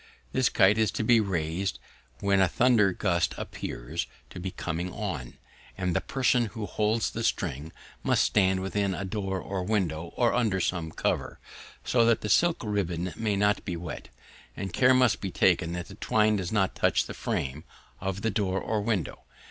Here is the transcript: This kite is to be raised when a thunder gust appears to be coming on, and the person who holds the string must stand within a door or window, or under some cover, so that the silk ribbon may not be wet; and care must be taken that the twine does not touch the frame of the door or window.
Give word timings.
This 0.31 0.49
kite 0.49 0.79
is 0.79 0.89
to 0.93 1.03
be 1.03 1.19
raised 1.19 1.77
when 2.21 2.39
a 2.41 2.47
thunder 2.47 2.91
gust 2.91 3.35
appears 3.37 4.07
to 4.31 4.39
be 4.39 4.49
coming 4.49 4.91
on, 4.91 5.37
and 5.77 5.95
the 5.95 6.01
person 6.01 6.47
who 6.47 6.65
holds 6.65 7.11
the 7.11 7.23
string 7.23 7.71
must 8.01 8.23
stand 8.23 8.61
within 8.61 8.95
a 8.95 9.05
door 9.05 9.39
or 9.39 9.63
window, 9.63 10.11
or 10.15 10.33
under 10.33 10.59
some 10.59 10.91
cover, 10.91 11.37
so 11.83 12.03
that 12.05 12.21
the 12.21 12.29
silk 12.29 12.63
ribbon 12.63 13.13
may 13.15 13.35
not 13.35 13.63
be 13.63 13.75
wet; 13.77 14.09
and 14.57 14.73
care 14.73 14.95
must 14.95 15.21
be 15.21 15.29
taken 15.29 15.73
that 15.73 15.87
the 15.87 15.93
twine 15.93 16.35
does 16.37 16.51
not 16.51 16.73
touch 16.73 17.05
the 17.05 17.13
frame 17.13 17.63
of 17.99 18.23
the 18.23 18.31
door 18.31 18.59
or 18.59 18.81
window. 18.81 19.21